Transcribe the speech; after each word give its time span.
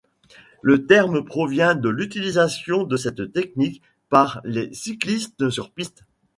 Le 0.63 0.87
terme 0.87 1.23
provient 1.23 1.75
de 1.75 1.87
l'utilisation 1.87 2.85
de 2.85 2.97
cette 2.97 3.31
technique 3.33 3.83
par 4.09 4.41
les 4.45 4.73
cyclistes 4.73 5.51
sur 5.51 5.69
piste. 5.69 6.05